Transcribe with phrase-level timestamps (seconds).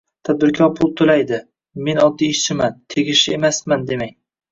[0.27, 1.37] Tadbirkor pul to'laydi,
[1.87, 4.11] men oddiy ishchiman, tegishli emasman demang